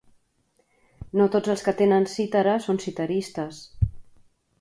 No 1.19 1.27
tots 1.35 1.51
els 1.55 1.63
que 1.67 1.73
tenen 1.81 2.07
cítara 2.13 2.55
són 2.65 2.81
citaristes. 2.87 3.61